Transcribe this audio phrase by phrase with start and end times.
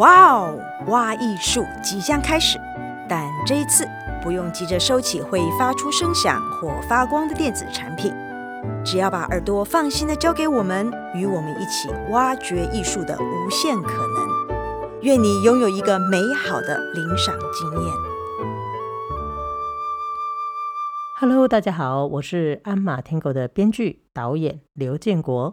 [0.00, 2.58] 哇哦，挖艺术即将开始，
[3.06, 3.86] 但这一次
[4.22, 8.10] 不用急着收起会发出声响或发光的电子产品，
[8.82, 15.00] 只要把耳朵放心的交给我们，与我们一起挖掘艺术的无限可能。
[15.02, 17.92] 愿你拥有一个美好的聆赏经验。
[21.18, 25.52] Hello，大家好，我是鞍马天狗的编剧导演刘建国。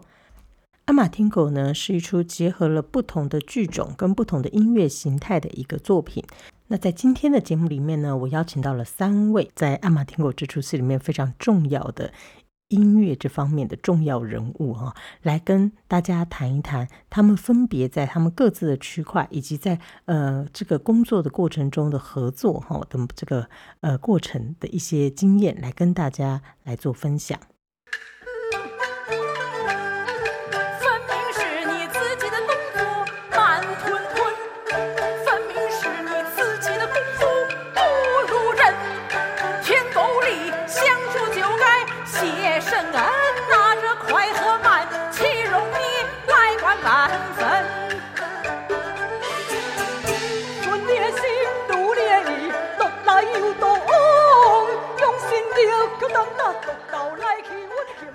[0.88, 6.24] 阿马天狗呢，是一出结合了不同的剧种跟不同的音乐形态的一个作品。
[6.68, 12.10] 那在今天的节目里面呢，我邀请到了三位在阿马天狗这出戏里面非常重要的
[12.68, 23.46] 音乐这方面的重要人物哈，来跟大家谈一谈他们分别在他们各自的区块，以及在呃这个工作的过程中的合作哈的这个
[23.82, 27.38] 呃过程的一些经验，来跟大家来做分享。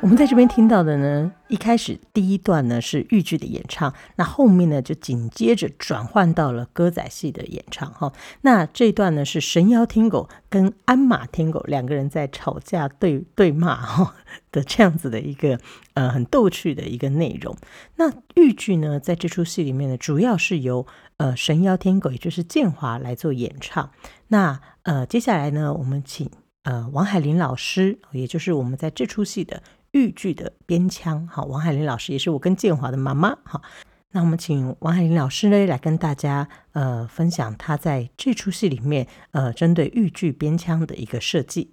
[0.04, 8.12] 我们在这边听到的呢，一开始第一段呢是豫剧的演唱，那后面呢就紧接着转换到了歌仔戏的演唱哈。
[8.42, 14.14] 那这段呢是神妖天狗跟鞍马天狗两个人在吵架对对骂哈
[14.52, 15.58] 的这样子的一个
[15.94, 17.56] 呃很逗趣的一个内容。
[17.96, 23.90] 那豫剧呢在这出戏里面呢，主要是由呃神妖天狗也就是建华来做演唱。
[24.28, 26.30] 那呃接下来呢，我们请
[26.64, 29.64] 呃王海林老师，也就是我们在这出戏的。
[29.94, 33.62] 豫剧的边腔，好，王海林老师也是我跟建华的妈妈，好，
[34.12, 41.72] 那我们请王海林老师呢来跟大家呃分享他在这出戏里面呃针对豫剧边腔的一个设计。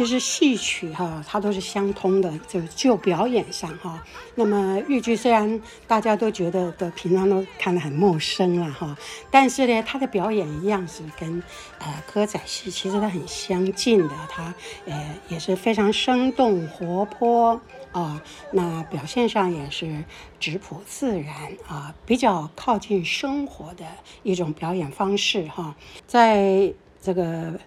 [0.00, 4.02] 其实戏曲哈，它都是相通的，就就表演上哈。
[4.34, 8.96] 那么豫剧虽然大家都觉得的平常都看得很陌生了哈，
[9.30, 11.42] 但是呢，它的表演一样是跟
[11.80, 14.54] 呃歌仔戏其实它很相近的，它
[14.86, 17.60] 呃也是非常生动活泼
[17.92, 18.22] 啊。
[18.52, 20.02] 那表现上也是
[20.38, 21.34] 质朴自然
[21.68, 23.84] 啊，比较靠近生活的
[24.22, 26.72] 一种表演方式哈，在
[27.02, 27.60] 这个。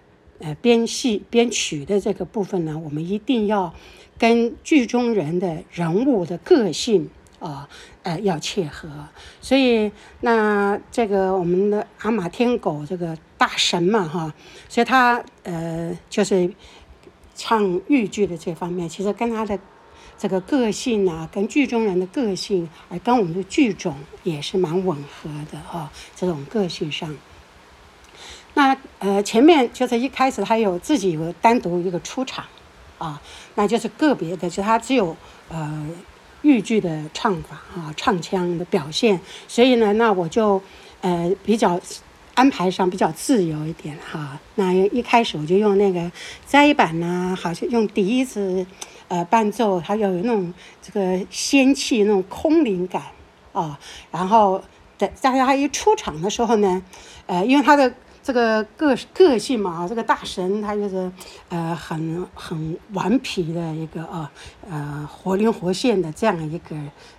[0.44, 3.72] 呃，编戏编曲的这个部分呢，我们一定要
[4.18, 7.66] 跟剧中人的人物的个性啊，
[8.02, 8.90] 呃，要切合。
[9.40, 9.90] 所以，
[10.20, 14.34] 那这个我们的阿马天狗这个大神嘛，哈，
[14.68, 16.52] 所以他呃，就是
[17.34, 19.58] 唱豫剧的这方面，其实跟他的
[20.18, 27.16] 这个个性啊，跟剧中人的个性，而跟我们的剧种也是蛮吻合的啊，这种个性上。
[28.54, 32.44] 那呃，前面就是一开始他有自己有单独一个出场，
[32.98, 33.20] 啊，
[33.56, 35.16] 那就是个别的，就他只有
[35.48, 35.86] 呃
[36.42, 40.62] 豫剧的唱法啊，唱腔的表现，所以呢，那我就
[41.00, 41.80] 呃比较
[42.34, 46.10] 安排上比较自由一点哈、那一开始我就用那个
[46.46, 48.64] 摘板呐，好像用笛子
[49.08, 53.02] 呃伴奏，它要有那种这个仙气那种空灵感
[53.52, 53.76] 啊。
[54.12, 54.62] 然后
[54.96, 56.80] 在在他一出场的时候呢，
[57.26, 57.92] 呃，因为他的。
[58.24, 61.12] 这个个个性嘛，这个大神他就是，
[61.50, 64.32] 呃，很很顽皮的一个啊，
[64.66, 66.74] 呃，活灵活现的这样一个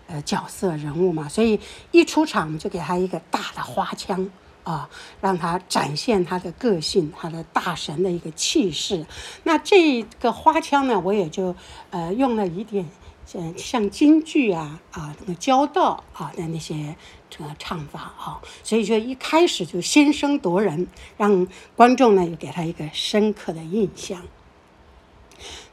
[0.08, 1.60] 呃角色人物嘛，所以
[1.92, 4.28] 一出场就给他一个大的花腔
[4.64, 4.90] 啊，
[5.22, 9.06] 让他展现他的个性，他的大神的一个气势。
[9.44, 11.56] 那这个花腔呢，我也就
[11.92, 12.84] 呃用了一点。
[13.28, 16.96] 像像京剧啊啊那个交道啊的那些
[17.38, 20.88] 这个唱法啊，所以就一开始就先声夺人，
[21.18, 24.22] 让观众呢也给他一个深刻的印象。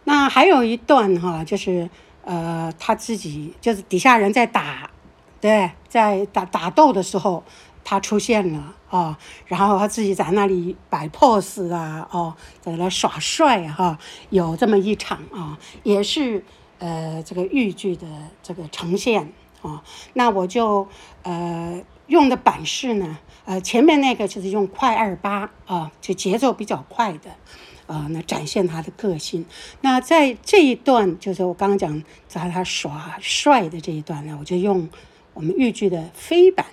[0.05, 1.89] 那还有一段哈、就是
[2.25, 4.91] 呃他自己就是底下人在打，
[5.41, 7.45] 对，在打打斗的时候
[7.85, 9.17] 他出现了啊，
[9.47, 13.97] 然后他自己在那里摆 pose 啊，哦，在那耍帅哈、
[14.31, 16.45] 有这么一场啊，也是。
[16.85, 18.05] 呃，这个豫剧的
[18.43, 19.33] 这个呈现、
[19.63, 19.81] 哦，
[20.15, 20.87] 那我就
[21.23, 27.31] 呃用的板式呢，呃前面那个就是用快二八啊，就节奏比较快的，
[27.87, 29.47] 啊、呃，那展现他的个性。
[29.81, 34.89] 那在这一段，就是我刚刚讲在他耍帅的这一段呢，我就用
[35.33, 36.67] 我们豫剧的飞板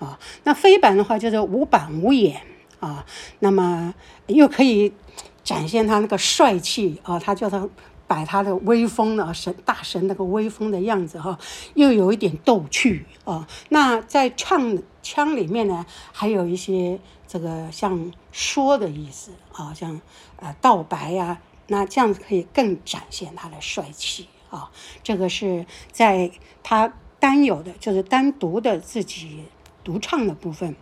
[0.00, 0.18] 啊。
[0.42, 2.42] 那飞板的话就是无板无眼
[2.80, 3.06] 啊，
[3.38, 3.94] 那么
[4.26, 4.92] 又可以
[5.44, 7.68] 展现他那个帅气啊，他叫他。
[8.08, 11.38] 摆他的威风呢，神大神那个威风的样子哈，
[11.74, 13.46] 又有一点逗趣啊。
[13.68, 20.00] 那在唱腔里面呢，还有一些这个像说的意思啊，像
[20.36, 24.70] 呃道白呀、那这样子可以更展现他的帅气啊。
[25.02, 26.30] 这个是在
[26.62, 29.44] 他单有的，就是单独的自己
[29.84, 30.74] 独唱的部分。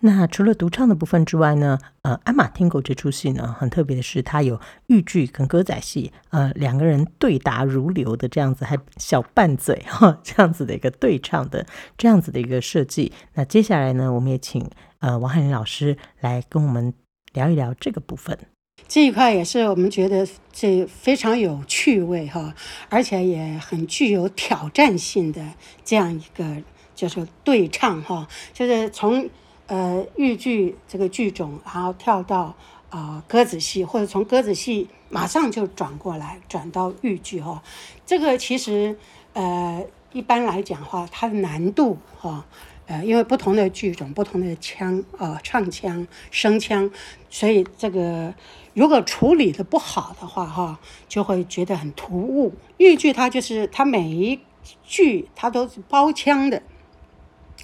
[0.00, 11.66] 那除了独唱的部分之外呢，呃，《鞍马天狗》这出戏呢，很特别的是，它有豫剧跟歌仔戏，呃，两个人对答如流的这样子，还小拌嘴哈，这样子的一个对唱的
[11.96, 13.12] 这样子的一个设计。
[13.34, 16.94] 那接下来呢，我们也请呃王翰林老师来跟我们
[17.32, 18.38] 聊一聊这个部分。
[18.86, 22.54] 这一块也是我们觉得这非常有趣味哈，
[22.88, 25.44] 而且也很具有挑战性的
[25.84, 26.62] 这样一个
[26.94, 29.28] 就是对唱哈，就是从。
[29.68, 32.54] 呃，豫剧这个剧种，然后跳到
[32.88, 37.62] 啊、呃、歌子戏，或者从鸽子戏马上就转过来转到豫剧哈，
[38.06, 38.96] 这个其实
[39.34, 39.84] 呃
[40.14, 42.46] 一般来讲话，它的难度哈，
[42.86, 46.90] 呃因为不同的剧种、不同的腔啊、呃、唱腔、声腔，
[47.28, 48.32] 所以这个
[48.72, 52.54] 如果处理的不好的话哈，就会觉得很突兀。
[52.78, 54.40] 豫剧它就是它每一
[54.82, 56.62] 句它都是包腔的。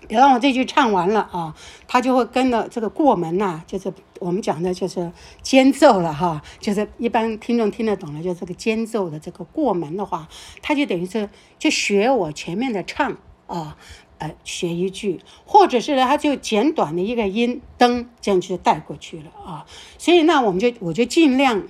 [0.07, 1.55] 比方我这句唱完了啊，
[1.87, 5.11] 他就会跟着这个过门呐、就是我们讲的就是
[5.43, 10.29] 间奏了哈，就是一般听众听得懂的，就是这个间奏的这个过门的话，
[10.63, 11.29] 他就等于是
[11.59, 13.17] 就学我前面的唱
[13.47, 13.77] 啊，
[14.19, 19.67] 呃，学一句，或者是呢，他就简短的一个音噔，这样就带过去了啊，
[19.99, 21.63] 所以那我们就我就尽量。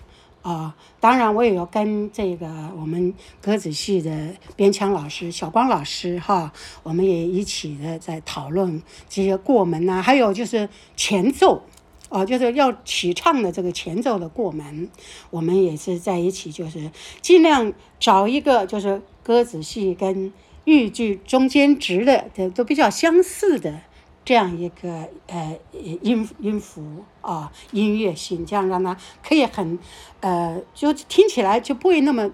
[0.44, 2.46] 啊、当然我也要跟这个
[2.76, 6.52] 我们歌子戏的编腔老师小光老师哈，
[6.82, 11.62] 我们也一起的在讨论这些过门呐、还有就是前奏，
[12.10, 14.90] 哦、呃，就是要起唱的这个前奏的过门，
[15.30, 16.90] 我们也是在一起，就是
[17.22, 20.30] 尽量找一个就是歌子戏跟
[20.64, 23.80] 豫剧中间值的，都都比较相似的。
[24.24, 29.78] 这样一个呃音音符啊，音乐性，这样让它可以很
[30.20, 32.30] 呃，就听起来就不会那么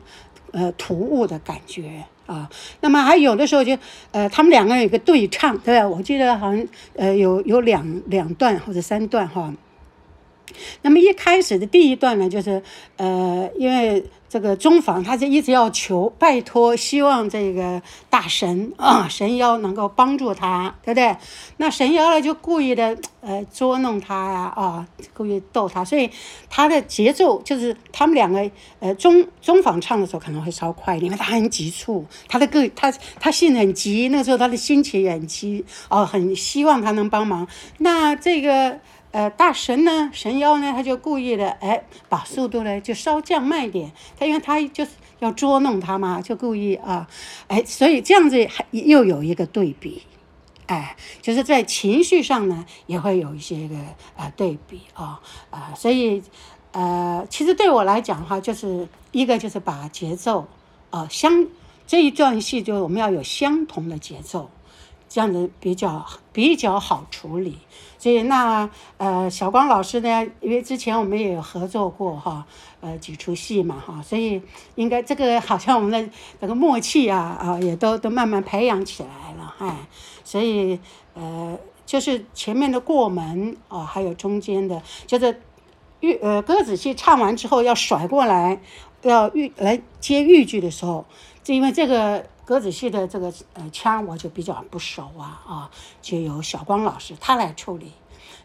[0.53, 2.49] 呃突兀的感觉啊。
[2.81, 3.77] 那么还有的时候就
[4.13, 5.89] 呃，他们两个人有个对唱，对吧？
[5.89, 9.53] 我记得好像呃有有两两段或者三段哈。
[10.83, 12.63] 那么一开始的第一段呢，就是
[12.97, 14.05] 呃，因为。
[14.31, 21.17] 这个中坊，他就一直要求拜托，希望这个大神啊，神妖能够帮助他，对不对？
[21.57, 26.09] 那神妖呢，就故意的呃捉弄他呀，啊，故意逗他，所以
[26.49, 28.49] 他的节奏就是他们两个
[28.79, 37.49] 呃中中坊唱的时候可能会稍快一点，因为他很急促，他的个他他性子很急，那个时候他的心情也很急，哦，很希望他能帮忙。
[37.79, 38.79] 那这个。
[39.13, 43.91] 呃，大神呢，神妖呢，他就故意的，哎，把速度呢就稍降慢一点。
[44.17, 47.09] 他因为他就是要捉弄他嘛，就故意啊，
[47.49, 50.03] 哎，所以这样子还又有一个对比，
[50.67, 53.75] 哎，就是在情绪上呢也会有一些个
[54.17, 55.21] 呃对比啊
[55.51, 56.23] 啊，所以
[56.71, 60.47] 呃，其实对我来讲的话，就是一个就是把节奏
[60.91, 61.47] 啊相
[61.85, 64.49] 这一段戏就我们要有相同的节奏。
[65.11, 67.59] 这样子比较比较好处理，
[67.99, 72.47] 所以那呃小光老师呢，因为之前我们也有合作过哈，
[72.81, 74.41] 呃几出戏嘛哈，所以
[74.77, 79.77] 应该这个好像我们的这个默契啊啊也都都慢慢培养起来了哎，
[80.23, 80.79] 所以
[81.15, 85.43] 呃就是前面的过门啊，还有中间的，就是
[85.99, 88.61] 豫呃歌子戏唱完之后要甩过来，
[89.03, 91.05] 要豫来接豫剧的时候，
[91.43, 92.25] 就因为这个。
[92.45, 95.71] 歌子戏的这个呃腔我就比较不熟啊啊，
[96.03, 97.93] 就由小光老师他来处理。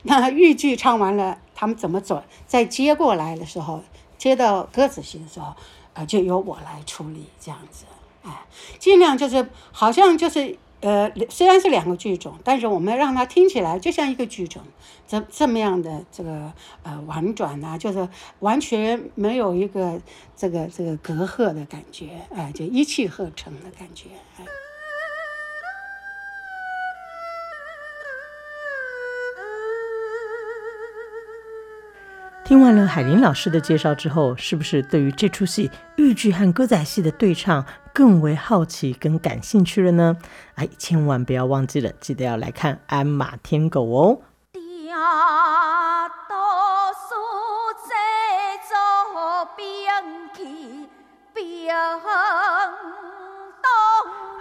[0.04, 2.24] 那豫剧唱完了，他们怎么走？
[2.46, 3.84] 再接过来的时候，
[4.18, 5.56] 接到歌子戏的时候，
[5.94, 7.86] 呃，就由我来处理这样子，
[8.24, 8.46] 哎，
[8.78, 10.58] 尽量就是好像就是。
[10.86, 14.62] 呃，虽然是两个剧种，但是我们让它听起来就像一个剧种，
[15.08, 18.08] 这这么样的这个呃婉转啊，就是
[18.42, 20.00] 完全没有一个
[20.38, 24.10] 这个这个隔阂的感觉，哎、就一气呵成的感觉。
[24.38, 24.46] 哎
[32.46, 37.66] 听完了海林老师的介绍之后，是不是对于这出戏豫剧和歌仔戏的对唱
[37.96, 40.18] 更为好奇跟感兴趣了呢？
[40.56, 44.20] 哎，千万不要忘记了，记得要来看《鞍马天狗》哦。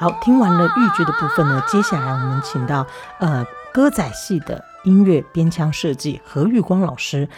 [0.01, 2.85] 好，听完了豫剧的部分呢，接下来我们请到
[3.21, 7.29] 呃歌仔戏的音乐编腔设计何玉光老师。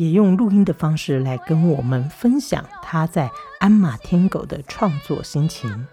[0.00, 5.86] 也用录音的方式来跟我们分享他在鞍马天狗的创作心情。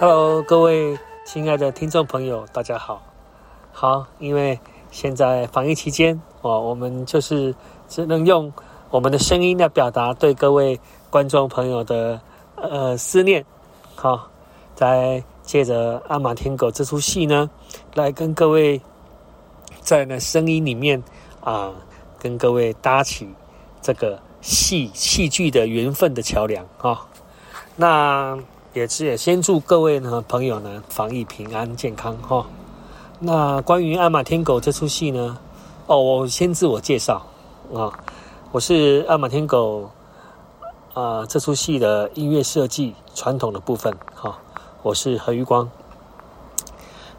[0.00, 3.00] Hello，各位亲爱的听众朋友，大家好。
[3.70, 4.58] 好，因为
[4.90, 7.54] 现在防疫期间哦，我们就是
[7.86, 8.52] 只能用
[8.90, 12.20] 我们的声音来表达对各位观众朋友的
[12.56, 13.46] 呃思念。
[13.94, 14.28] 好，
[14.74, 15.22] 在。
[15.50, 17.50] 借着《阿马天狗》这出戏呢，
[17.94, 18.80] 来跟各位
[19.80, 21.02] 在那声音里面
[21.40, 21.72] 啊，
[22.20, 23.28] 跟各位搭起
[23.82, 27.04] 这个戏戏剧的缘分的桥梁啊。
[27.74, 28.38] 那
[28.74, 32.46] 也是也先祝各位呢朋友呢防疫平安健康哈。
[33.18, 35.36] 那关于《阿马天狗》这出戏呢，
[35.88, 37.26] 哦，我先自我介绍
[37.74, 37.90] 啊，
[38.52, 39.90] 我是《阿马天狗》
[41.00, 44.38] 啊这出戏的音乐设计传统的部分哈。
[44.82, 45.70] 我是何玉光。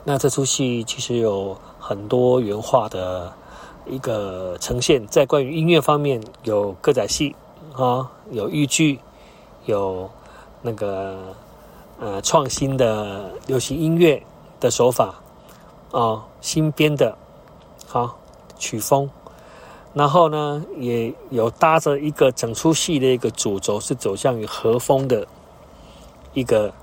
[0.04, 3.32] 那这出戏其实有很多原画的
[3.86, 7.36] 一个呈现，在关于音乐方面，有歌仔戏
[7.74, 9.00] 啊，有豫剧，
[9.66, 10.10] 有
[10.64, 11.36] 那个
[12.00, 14.24] 呃创新的流行音乐
[14.60, 15.14] 的手法
[15.92, 17.16] 啊，新编的
[17.94, 18.16] 啊
[18.58, 19.08] 曲风，
[19.94, 25.28] 然后呢，也有搭着一个整出戏的一个主轴，是走向于和风的
[26.34, 26.74] 一个。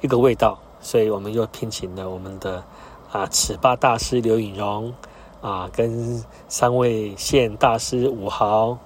[0.00, 2.62] 一个味道，所以我们又聘请了我们的
[3.10, 4.92] 啊尺八大师刘颖荣
[5.40, 8.78] 啊，跟三位线大师武豪，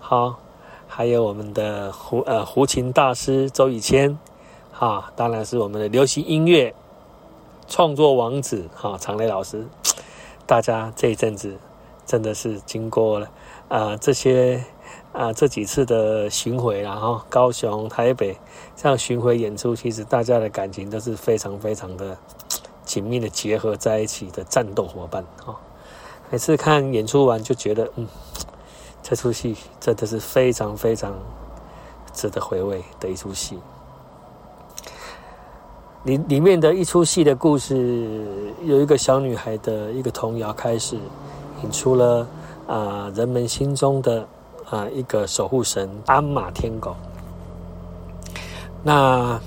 [0.00, 0.38] 好，
[0.86, 4.18] 还有我们的胡呃胡琴大师周以谦，
[4.78, 6.74] 啊，当然是我们的流行音乐
[7.66, 9.66] 创作王子哈、啊、常雷老师，
[10.46, 11.56] 大家这一阵子
[12.04, 13.30] 真的是经过了
[13.68, 14.64] 啊这些。
[15.12, 18.36] 啊，这几次的巡回，然后高雄、台北
[18.76, 22.16] 这样巡回演出，其实大家的感情都是非常非常的
[22.84, 25.58] 紧密的结合在一起的战斗伙伴哈。
[26.30, 28.06] 每次看演出完就觉得，嗯，
[29.02, 31.14] 这出戏真的是非常非常
[32.12, 33.58] 值得回味的一出戏。
[36.04, 40.96] 里里面的一出戏的故事，有一个小女孩的一个童谣开始，
[41.64, 42.28] 引出了
[42.68, 44.28] 啊人们心中的。
[44.70, 46.94] 啊，一个守护神鞍马天狗。
[48.82, 49.40] 那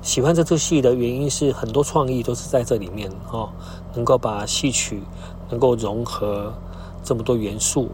[0.00, 3.50] 喜欢这出戏的原因是很多创意都是在这里面哦，
[3.94, 5.02] 能够把戏曲
[5.50, 6.52] 能够融合
[7.04, 7.90] 这么多元素，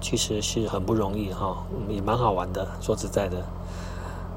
[0.00, 1.56] 其实是很不容易哈，
[1.88, 2.68] 也蛮好玩的。
[2.82, 3.38] 说实在的，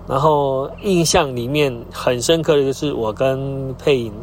[0.07, 4.13] 然后印象里面很深刻的就是我跟配音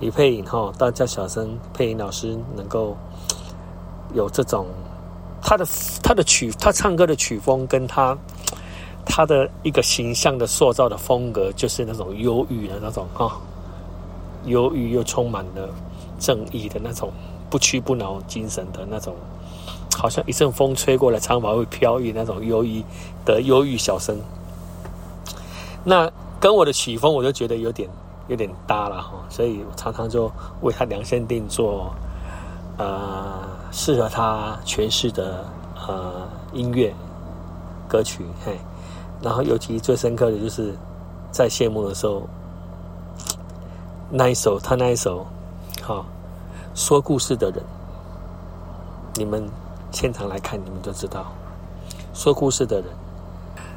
[0.00, 2.96] 李配音哈，大家小声配音老师能够
[4.14, 4.66] 有这种。
[5.42, 5.66] 他的
[6.02, 8.16] 他的曲，他唱歌的曲风，跟他
[9.04, 13.40] 他的一个形象的塑造的风格，就是那种忧郁的那种哈，
[14.44, 15.68] 忧郁又充满了
[16.18, 17.10] 正义的那种
[17.48, 19.14] 不屈不挠精神的那种，
[19.96, 22.84] 好像一阵风吹过来，长发会飘逸那种忧郁
[23.24, 24.18] 的忧郁小生。
[25.84, 27.88] 那跟我的曲风，我就觉得有点
[28.26, 30.30] 有点搭了哈，所以我常常就
[30.60, 31.90] 为他量身定做，
[32.78, 33.46] 呃。
[33.70, 35.44] 适合他诠释的
[35.86, 36.92] 呃音乐
[37.86, 38.58] 歌曲嘿，
[39.20, 40.74] 然后尤其最深刻的就是
[41.30, 42.22] 在谢幕的时候，
[44.10, 45.26] 那一首他那一首，
[45.82, 46.04] 好、哦、
[46.74, 47.62] 说故事的人，
[49.16, 49.46] 你们
[49.92, 51.26] 现场来看，你们就知道
[52.14, 52.86] 说故事的人，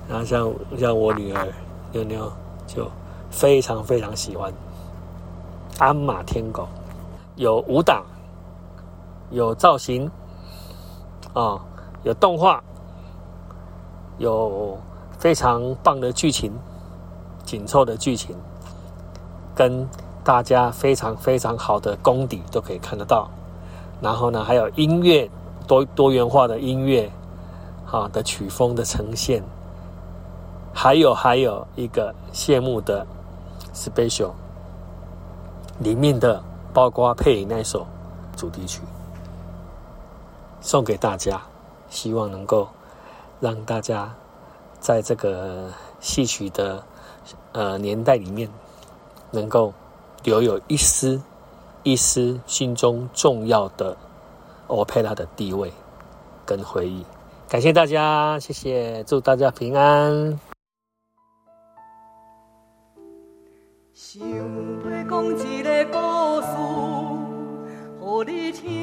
[0.08, 1.46] 然后像像我女儿
[1.92, 2.32] 妞妞
[2.66, 2.90] 就
[3.30, 4.52] 非常非常喜欢
[5.80, 6.66] 鞍马天狗，
[7.36, 8.02] 有五档。
[9.32, 10.12] 有造型，
[11.34, 11.58] 啊、
[12.04, 12.62] 有动画，
[14.18, 14.78] 有
[15.18, 16.52] 非常棒的剧情，
[17.46, 18.36] 紧凑的剧情，
[19.56, 19.88] 跟
[20.24, 23.30] 大家非常非常好的功底都可以看得到。
[24.02, 25.30] 然后呢，还有音乐
[25.66, 27.10] 多多元化的音乐，
[27.90, 29.42] 啊的曲风的呈现，
[30.74, 33.08] 还有还有一个谢幕的
[33.74, 34.32] special，
[35.80, 37.88] 里面的包括配那首
[38.36, 38.82] 主题曲。
[40.62, 41.42] 送给大家，
[41.90, 42.70] 希望能够
[43.40, 44.14] 让大家
[44.80, 46.84] 在这个戏曲的
[47.52, 48.50] 呃年代里面，
[49.32, 49.74] 能够
[50.24, 51.22] 留有一丝
[51.84, 53.98] 一丝心中重要的
[54.68, 55.74] 欧佩拉的地位
[56.46, 57.04] 跟回忆。
[57.50, 60.40] 感谢大家，谢谢，祝大家平安。
[63.94, 64.38] 想要
[65.10, 66.48] 讲一个故事，
[68.26, 68.81] 给你听。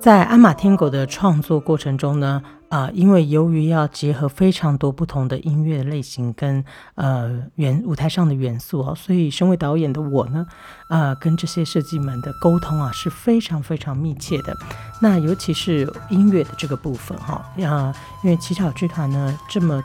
[0.00, 6.64] 在鞍马天狗的创作过程中呢，啊、因为由于要结合非常多不同的音乐类型跟
[6.94, 10.46] 呃元舞台上的元素哦，所以身为导演的我呢，
[10.88, 14.56] 呃，跟这些设计们的沟通啊是非常非常密切的。
[15.02, 19.82] 那尤其是音乐的这个部分哈，啊、因为乞巧剧团呢这么。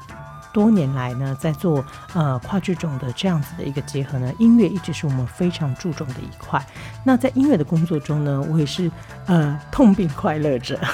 [0.55, 6.65] 多年来呢，在做呃跨剧种的这样子的一个结合呢，音乐一直是我们非常注重的一块。
[7.03, 8.89] 那在音乐的工作中呢，我也是
[9.25, 10.79] 呃痛并快乐着。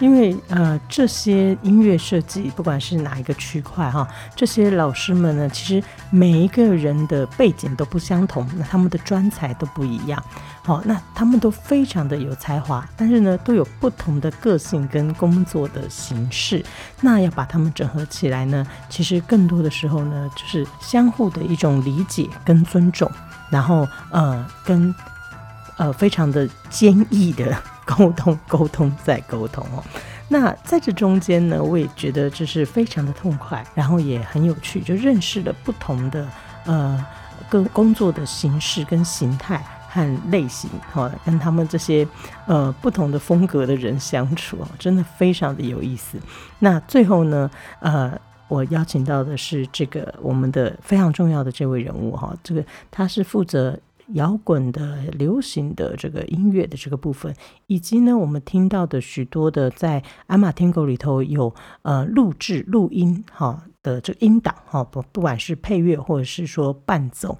[0.00, 10.22] 因为呃，这些音乐设计，不管是哪一个区块哈，这些老师们呢，其实每一个人的背景都不相同，那他们的专才都不一样。
[10.64, 16.64] 好，那他们都非常的有才华，但是呢，都有不同的个性跟工作的形式。
[17.00, 23.10] 那要把他们整合起来呢，其实更多的时候呢，就是相互的一种理解跟尊重，
[23.50, 24.92] 然后呃，跟
[25.76, 27.56] 呃非常的坚毅的。
[27.86, 29.84] 沟通，沟通再沟通哦。
[30.26, 36.26] 那在这中间呢，我也觉得这是非常的痛快，然后也很有趣，就认识了不同的
[36.64, 37.04] 呃
[37.50, 39.62] 工工作的形式跟形态
[39.94, 42.06] 和类型，哈，跟他们这些
[42.48, 46.18] 呃不同的风格的人相处啊，真的非常的有意思。
[46.58, 47.48] 那最后呢，
[47.78, 53.78] 呃，我邀请到的是这个我们的非常重要的这位人物哈，这个他是负责。
[54.08, 57.34] 摇滚的、流行的这个音乐的这个部分，
[57.68, 67.38] 以及呢，我们听到的许多的在《阿玛天狗》里头有呃录制录音哈的这个音档哈，不不管是配乐或者是说伴奏，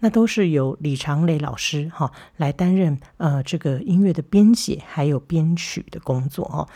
[0.00, 6.68] 那都是由李长磊老师哈来担任呃这个音乐的编写还有编曲的工作哈。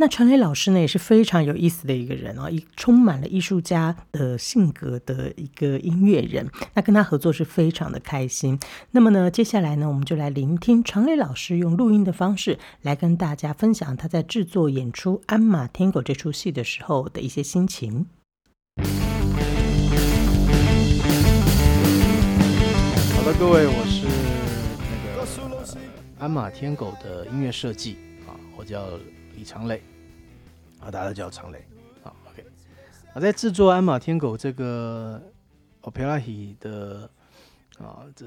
[0.00, 6.48] 那长磊老师呢，也是非常有意思的一个人哦，一充满了艺术家的性格的一个音乐人。
[6.74, 8.56] 那跟他合作是非常的开心。
[8.92, 18.06] 那么呢，接下来呢，我们就来聆听长磊老师用录音的方式来跟大家分享他在制作演出《鞍马天狗》这出戏的时候的一些心情。
[23.38, 24.04] 各位，我是
[24.78, 25.80] 那个《呃
[26.18, 27.96] 鞍马天狗》的音乐设计
[28.26, 28.84] 啊，我叫。
[29.36, 29.80] 李长磊
[30.80, 31.64] 啊，大家都叫长磊
[32.02, 32.12] 啊。
[32.28, 32.44] OK，
[33.14, 35.22] 啊，在制作《鞍马天狗》这个
[35.82, 37.08] Opera 的
[37.78, 38.26] 啊，这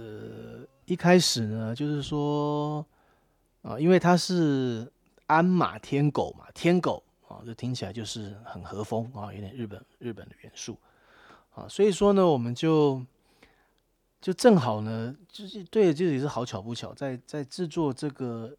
[0.86, 2.86] 一开始呢，就是说
[3.62, 4.90] 啊，因为它是
[5.26, 10.78] 鞍马天狗嘛，天狗啊，这听起来就是很和风啊，有点日本日本的元素
[11.54, 13.06] 啊，所以说呢，我们就
[14.22, 18.56] 就正好呢，就是对，就是也是好巧不巧，在在制作这个。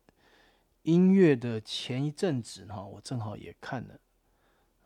[0.84, 3.94] 音乐的前一阵子哈，我正好也看了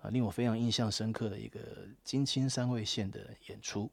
[0.02, 1.58] 啊，令我非常印象深刻的一个
[2.04, 3.90] 津轻三味线的演出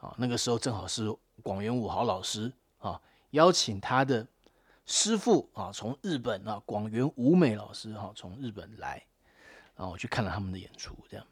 [0.00, 0.14] 啊。
[0.18, 1.10] 那个时候正好是
[1.42, 4.26] 广元五豪老师啊邀请他的
[4.84, 9.02] 师傅啊，从日本啊广元五美老师哈从日本来，
[9.74, 11.26] 然后我去看了他们的演出，这样。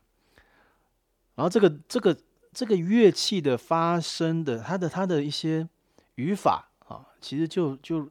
[1.34, 2.16] 然后这个这个
[2.58, 5.68] 这个乐器的发声的，它的它的一些
[6.16, 8.10] 语法啊，其实就就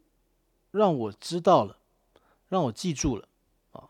[0.71, 1.77] 让我知道了。
[2.47, 3.27] 让我记住了
[3.73, 3.83] 啊，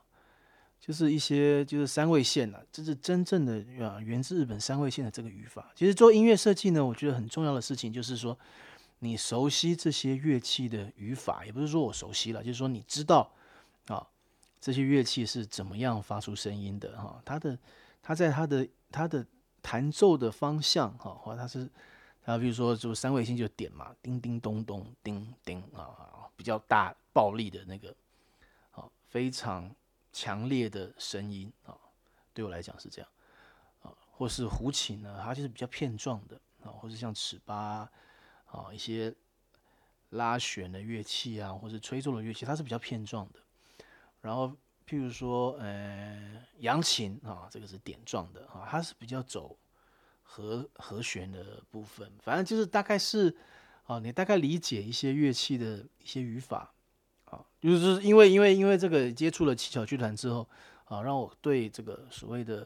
[0.81, 5.71] 就是一些就是三味线呐，这是真正的啊，源自日本三味线的这个语法。
[5.75, 8.35] 其实做音乐设计呢，我觉得很重要的事情就是说，
[8.97, 13.31] 你熟悉这些乐器的语法，也不是说我熟悉了，就是说你知道
[13.89, 14.07] 啊，
[14.59, 17.59] 这些乐器是怎么样发出声音的哈，它的
[18.01, 19.23] 它在它的它的
[19.67, 21.69] 弹奏的方向哈，或它是
[22.23, 27.93] 它比如说就三味线就点嘛，叮叮咚咚，叮叮啊，比较大暴力的那个。
[28.71, 29.69] 啊非常
[30.13, 31.75] 强烈的声音啊，
[32.33, 33.09] 对我来讲是这样
[33.81, 37.89] 啊，或是胡琴呢，它就是比较片状的啊，或是像尺八
[38.45, 39.13] 啊，一些
[40.11, 43.39] 拉弦的乐器啊，或是吹奏的乐器，它是比较片状的。
[44.21, 44.53] 然后，
[44.87, 49.57] 譬如说，呃，扬琴啊，这个是点状的啊，它是比较走
[50.23, 52.09] 和和弦的部分。
[52.23, 53.35] 反正就是大概是
[53.85, 56.73] 啊，你大概理解一些乐器的一些语法。
[57.25, 60.47] 啊，就是因为因为因为这个接触了七巧剧团之后，
[60.85, 62.65] 啊，让我对这个所谓的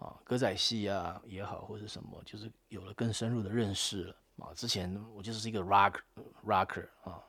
[0.00, 4.16] 啊歌仔戏啊也好，或者什么，就是有了更深入的认识了。
[4.38, 6.00] 啊，之前我就是一个 rock
[6.44, 7.22] rocker 啊，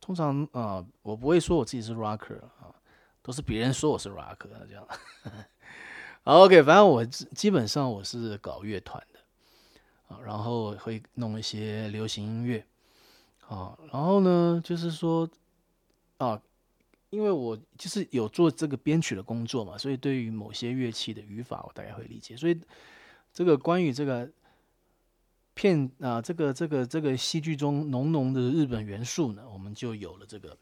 [0.00, 2.70] 通常啊我不会说我自己是 rocker 啊，
[3.24, 4.86] 都是别人说我是 rocker 这样。
[6.22, 12.64] 好，OK，反正我基本上我是搞乐团的啊，然后会弄一些流行音乐
[13.48, 15.28] 啊，然后呢就是说。
[16.16, 16.40] 啊，
[17.10, 22.36] 因为我就是有做这个编曲的工作嘛，所以对于某些乐器的语法，我大概会理解。
[22.36, 22.58] 所以
[23.32, 24.30] 这个关于这个
[25.54, 30.56] 片啊，这个这个这个戏剧中浓浓的日本元素呢，我们就有了这个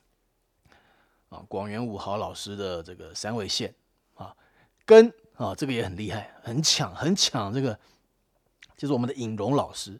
[1.32, 3.74] 啊广元五豪老师的这个三味线
[4.14, 4.36] 啊，
[4.84, 7.78] 跟啊这个也很厉害，很抢很抢这个，
[8.76, 9.98] 就是我们的尹荣老师。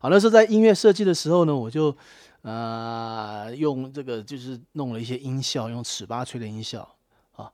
[0.00, 1.96] 好，那时候在音乐设计的时候呢，我就
[2.42, 6.96] 啊用这个就是弄了一些音效，用尺八吹的音效
[7.36, 7.52] 啊。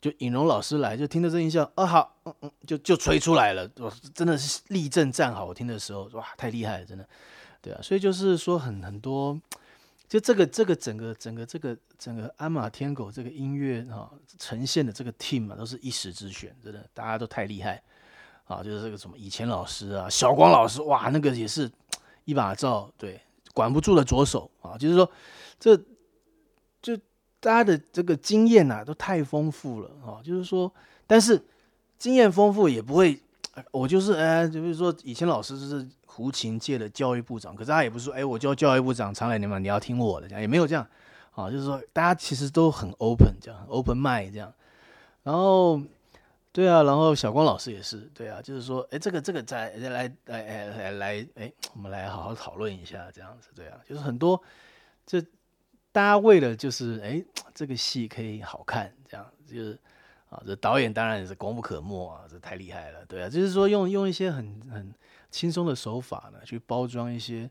[0.00, 5.44] 就尹荣老师来，就听到这音效，哦，好，嗯嗯，就就吹出来了，我真的是立正站好。
[5.44, 7.08] 我听的时候，哇，太厉害了，真的，
[7.62, 9.40] 对啊，所以就是说很很多，
[10.08, 17.82] 就这个这个整个整个这个整个鞍马天狗这个音乐哈、哦、呈现的这个 team 啊，都是一时之选，真的，大家都太厉害
[18.44, 21.70] 啊，就是这个什么以前老师啊，小光老师，哇，那个也是
[22.24, 23.20] 一把照，对，
[23.54, 25.10] 管不住的左手啊，就是说
[25.58, 25.76] 这
[26.82, 26.98] 就。
[27.38, 30.18] 大家的这个经验呐，都太丰富了啊！
[30.24, 30.72] 就是说，
[31.06, 31.40] 但是
[31.96, 33.20] 经验丰富也不会，
[33.70, 40.86] 我就是哎，就比如说以前老师就是胡琴界的教育部长，可是他也不是说哎，我叫教育部长常来你们，你要听我的，这样也没有这样
[41.32, 41.50] 啊。
[41.50, 44.52] 就是说，大家其实都很 open，这样 open mind 这样。
[45.22, 45.80] 然后，
[46.52, 54.42] 对啊，然后小光老师也是，对啊，就是说，哎，这个这个再来来来来来，哎，我们来好好讨论一下，这样子，对啊，就是很多
[55.06, 55.22] 这。
[55.92, 59.78] 大家为了就是哎，这个戏可以好看，这样就是
[60.36, 64.94] 啊，这导演当然也是功不可没啊，这太厉害了，对啊，就是说用用一些很很
[65.30, 67.50] 轻松的手法呢，去包装一些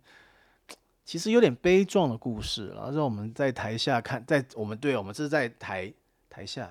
[1.04, 5.92] 其实有点悲壮的故事，然后让我们在台下看，在我们对，我们是在台
[6.30, 6.70] 台下，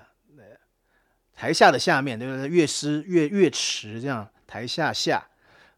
[1.33, 2.47] 台下的下面，对不对？
[2.47, 5.25] 乐师乐乐池这样，台下下，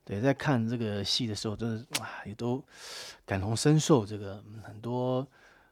[0.06, 2.64] 对，在看这个戏的时候，真的哇，也都
[3.26, 5.28] 感同身受，这个很多。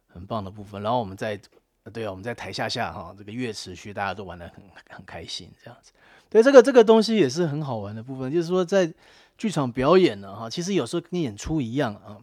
[0.07, 1.37] 很棒的部分，然后我们在，
[1.93, 5.91] 对啊，我们在台下下哈，这个乐池区大家都玩得很很开心，这样子。
[6.29, 8.91] 对，这个这个东西也是很好玩的部分，就是说在
[9.37, 12.17] 剧场表演呢哈，其实有时候跟演出一样啊，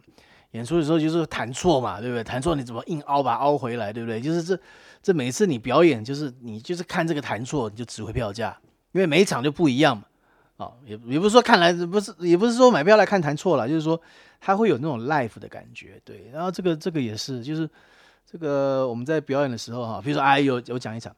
[0.51, 2.23] 演出的时候就是弹错嘛，对不对？
[2.23, 4.19] 弹错你怎么硬凹把凹回来，对不对？
[4.19, 4.59] 就是这
[5.01, 8.57] 这每次你表演，就是你就是看这个弹错你就值回票价，
[8.91, 10.03] 因为每一场就不一样嘛，
[10.57, 13.99] 啊，也也不是说看来不是也不是说买票来看弹错了，就是说。
[14.45, 17.69] 它会有那种 life 的感觉，对，然后这个这个也是，就是
[18.25, 21.15] 这个我们在表演的时候哈，比如说哎有有讲一场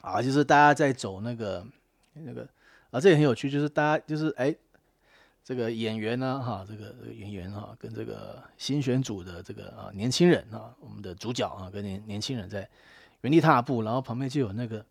[0.00, 1.64] 啊，就是大家在走那个
[2.14, 2.46] 那个
[2.90, 4.54] 啊，这也很有趣，就是大家就是哎
[5.44, 12.68] 这个演员呢哈，这个演员哈跟这个新选组的这个啊年轻人啊，我们的主角啊跟年年轻人在
[13.20, 14.84] 原地踏步，然后旁边就有那个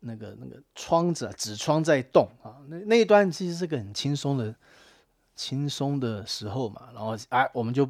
[0.00, 4.54] 那个那个窗子啊纸窗在动啊，那那一段其实是个很轻松的。
[5.36, 7.88] 轻松的时候嘛，然后啊，我们就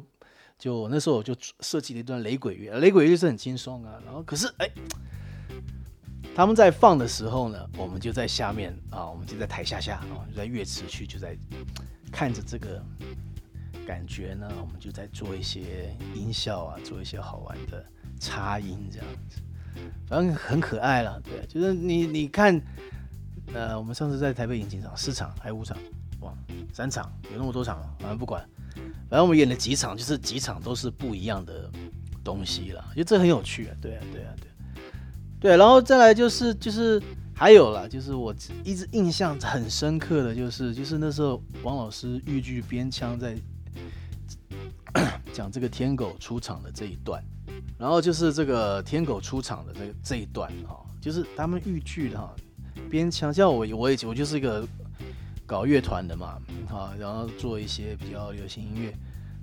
[0.61, 3.99] 就那时候我就设计了一段雷鬼乐，雷鬼乐是很轻松啊。
[4.05, 4.69] 然后可是哎，
[6.35, 11.35] 他们在放的时候呢，我们就在下面啊，我们就在台下下啊，就在乐池区就在
[12.11, 12.79] 看着这个
[13.87, 17.83] 感觉呢，我们就在做一些音效啊，做一些好玩的
[18.19, 19.41] 插音这样子，
[20.05, 21.19] 反正很可爱了。
[21.21, 22.61] 对，就是你你看，
[23.51, 25.75] 呃，我们上次在台北演几场，四场还有五场。
[26.19, 26.31] 哇，
[26.71, 28.47] 三场有那么多场，反正不管，
[29.09, 31.69] 反正我们演了几场，就是几场都是不一样的
[32.23, 34.81] 东西了，就这很有趣啊，对啊，对啊，对，
[35.39, 37.01] 对，然后再来就是就是
[37.35, 43.35] 还有了，就是我一直印象很深刻的就是就是那时候王老师豫剧编腔在
[45.33, 47.21] 讲这个天狗出场的这一段，
[47.77, 52.33] 然后就是这个天狗出场的这这一段哈，就是他们豫剧的哈
[52.89, 54.65] 编腔，像我我也我就是一个。
[55.51, 58.89] 搞乐团的嘛，啊，然后做一些比较流行音乐，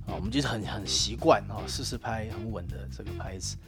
[0.06, 3.58] 啊，我们就是很很习惯啊，四四拍很稳的这个拍子。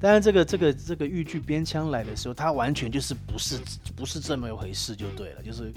[0.00, 3.60] 但是这个这个这个豫剧编腔来的时候，它完全就是不是
[3.94, 5.70] 不是这么一回事就对了，就是，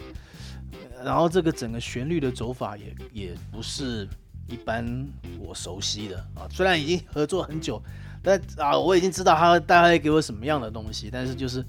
[1.03, 4.07] 然后这个整个旋律的走法也也不是
[4.47, 5.05] 一般
[5.38, 7.83] 我熟悉的啊，虽然已经合作很久，
[8.23, 11.65] 但啊我已经知道他大概给我什么样的东西，但是就是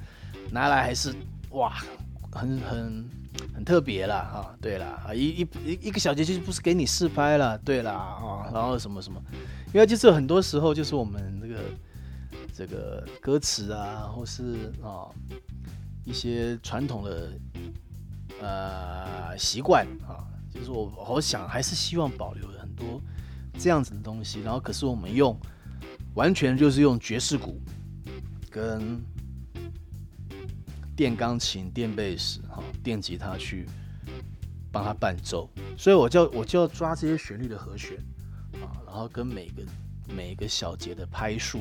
[0.52, 1.12] 拿来还是
[1.50, 1.82] 哇，
[2.30, 3.04] 很很。
[3.52, 9.20] 很特别啦，哈，对啦，啊，一一一一个小节就不是给你试拍了，对啦，啊，然后什么什么，
[9.72, 11.61] 因为就是很多时候就是我们这个
[12.52, 15.11] 这个歌词啊，或是啊
[16.04, 17.33] 一些传统的
[18.40, 23.00] 呃习惯啊，就是我我想还是希望保留很多
[23.59, 25.37] 这样子的东西，然后可是我们用
[26.14, 27.61] 完全就是用爵士鼓
[28.50, 29.02] 跟。
[30.96, 33.66] 电钢琴、电贝斯、哈、电吉他去
[34.70, 37.96] 帮他伴奏，所以我就我就要抓这些旋律的和弦
[38.62, 39.62] 啊，然后跟每个
[40.09, 41.61] 每一个小节的拍数，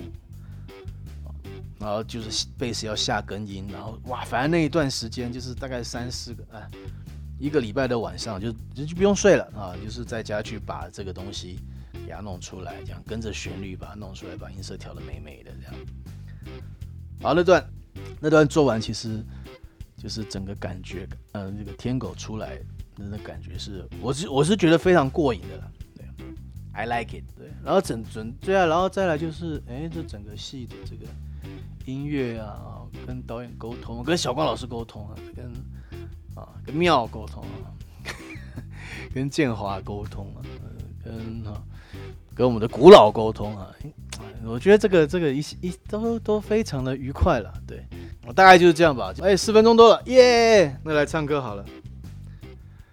[1.79, 6.69] 然后就是贝斯要下根音，然后哇，反正那一段时间就是大概三四个哎，
[7.39, 11.59] 一个礼拜的晚上就就就不用睡了啊，就是在家去把这个东西
[12.05, 15.73] 给它弄出来，这样跟着旋律把它弄出来，把音色调的美美的这样。
[17.21, 17.63] 好，那段
[18.19, 19.23] 那段做完，其实
[19.97, 22.57] 就是整个感觉，呃，这个天狗出来
[22.95, 25.71] 那个感觉是，我是我是觉得非常过瘾的了。
[25.95, 26.05] 对
[26.73, 27.23] ，I like it。
[27.37, 31.05] 对，然后整整对啊，然后再来就是，哎，这整个戏的这个
[31.85, 32.69] 音乐啊。
[33.07, 35.51] 跟导演沟通，跟小光老师沟通啊，跟
[36.35, 37.73] 啊跟妙沟通啊，
[39.11, 40.39] 跟建华沟通啊，
[41.03, 41.59] 跟啊
[42.35, 43.73] 跟我们的古老沟通啊，
[44.45, 47.51] 我觉得这个这个一一都都非常的愉快了。
[47.65, 47.85] 对，
[48.27, 49.13] 我大概就是这样吧。
[49.21, 50.75] 哎，四分钟多了，耶！
[50.83, 51.65] 那来唱歌好了。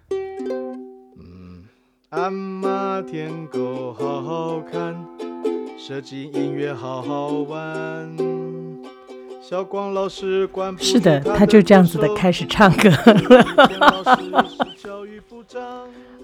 [0.09, 1.63] 嗯，
[2.09, 4.95] 鞍马天狗好好看，
[5.77, 8.40] 设计音乐好好玩。
[9.51, 13.45] 小光老师是的，他就这样子的开始唱歌了。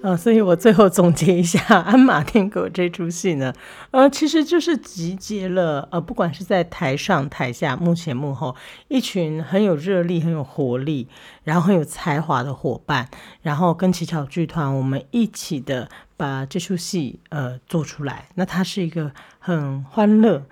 [0.00, 3.52] 啊，所以我最后总结一下《鞍马天狗》这出戏呢，
[3.90, 8.56] 呃，其实就是集结了呃，不管是在台上台下、幕前幕后，
[8.88, 11.06] 一群很有热力、很有活力，
[11.44, 13.10] 然后很有才华的伙伴，
[13.42, 18.28] 然后跟奇巧剧团我们一起的把这出戏呃做出来。
[18.36, 20.44] 那它是一个很欢乐，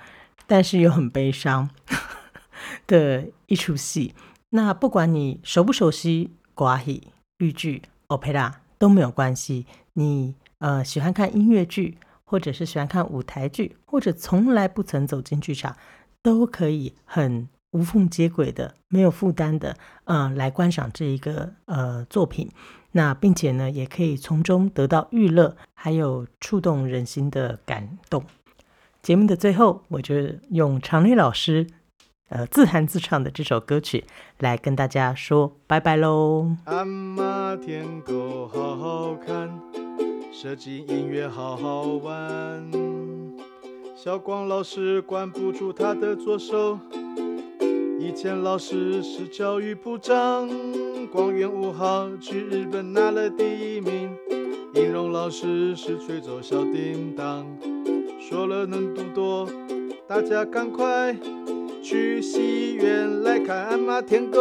[0.46, 1.70] 但是又很悲伤。
[2.86, 4.14] 的一出戏，
[4.50, 9.66] 那不管你熟不熟悉歌仔戏、豫剧、opera 都没有关系。
[9.94, 15.76] 你呃喜欢看音乐剧，或者是喜欢看舞台剧，或者从来不曾走进剧场，
[16.22, 22.50] 都可以很无缝接轨的、没有负担的，呃，来观赏这一个呃作品。
[22.92, 28.24] 那并且呢，也可以从中得到娱乐，还有触动人心的感动。
[29.02, 30.14] 节目的最后，我就
[30.48, 31.66] 用常磊老师。
[32.28, 34.04] 呃，自弹自唱的这首歌曲，
[34.40, 36.56] 来跟大家说拜拜喽。
[36.64, 39.60] 鞍马天狗好好看，
[40.32, 42.68] 设计音乐好好玩。
[43.94, 46.78] 小光老师管不住他的左手，
[48.00, 50.48] 以前老师是教育部长。
[51.12, 53.44] 光源五号去日本拿了第
[53.76, 54.10] 一名，
[54.74, 57.46] 英荣老师是吹奏小叮当。
[58.20, 59.48] 说了能多多，
[60.08, 61.16] 大家赶快。
[61.88, 64.40] 去西园来看《鞍马天狗》。